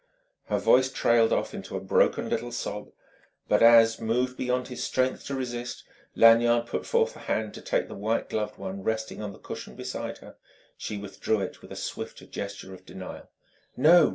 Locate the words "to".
5.27-5.35, 7.53-7.61